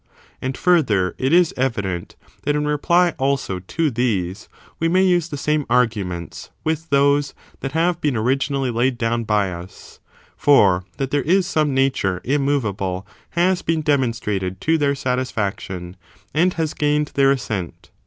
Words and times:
And, 0.41 0.57
further, 0.57 1.13
is 1.19 1.51
it 1.51 1.59
evident 1.59 2.15
that 2.41 2.55
in 2.55 2.65
reply, 2.65 3.13
also, 3.19 3.59
to 3.59 3.91
these 3.91 4.49
we 4.79 4.87
may 4.87 5.03
use 5.05 5.29
the 5.29 5.37
same 5.37 5.63
argiunents 5.65 6.49
with 6.63 6.89
those 6.89 7.35
that 7.59 7.73
have 7.73 8.01
been 8.01 8.17
originally 8.17 8.71
laid 8.71 8.97
down 8.97 9.25
by 9.25 9.51
us; 9.51 9.99
for 10.35 10.85
that 10.97 11.11
there 11.11 11.21
is 11.21 11.45
some 11.45 11.75
nature 11.75 12.19
immovable 12.23 13.05
has 13.37 13.61
been 13.61 13.81
demonstrated 13.83 14.59
to 14.61 14.79
their 14.79 14.95
satisfaction, 14.95 15.95
and 16.33 16.55
has 16.55 16.73
gained 16.73 17.11
their 17.13 17.29
assent. 17.31 17.91